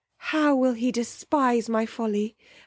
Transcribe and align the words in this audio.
how 0.17 0.55
will 0.55 0.73
he 0.73 0.91
despise 0.91 1.69
my 1.69 1.85
folly! 1.85 2.35